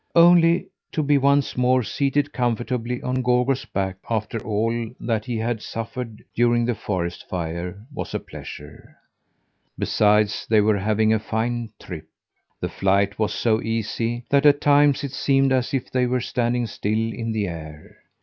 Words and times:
Only 0.15 0.65
to 0.93 1.03
be 1.03 1.19
once 1.19 1.55
more 1.55 1.83
seated 1.83 2.33
comfortably 2.33 3.03
on 3.03 3.21
Gorgo's 3.21 3.65
back, 3.65 3.97
after 4.09 4.39
all 4.39 4.89
that 4.99 5.25
he 5.25 5.37
had 5.37 5.61
suffered 5.61 6.23
during 6.33 6.65
the 6.65 6.73
forest 6.73 7.29
fire, 7.29 7.85
was 7.93 8.15
a 8.15 8.19
pleasure. 8.19 8.97
Besides, 9.77 10.47
they 10.49 10.59
were 10.59 10.79
having 10.79 11.13
a 11.13 11.19
fine 11.19 11.69
trip. 11.79 12.07
The 12.59 12.67
flight 12.69 13.19
was 13.19 13.31
so 13.31 13.61
easy 13.61 14.25
that 14.31 14.47
at 14.47 14.59
times 14.59 15.03
it 15.03 15.11
seemed 15.11 15.51
as 15.51 15.71
if 15.71 15.91
they 15.91 16.07
were 16.07 16.19
standing 16.19 16.65
still 16.65 17.13
in 17.13 17.31
the 17.31 17.45
air. 17.47 17.97